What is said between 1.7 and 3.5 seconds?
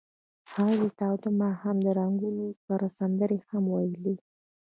له رنګونو سره سندرې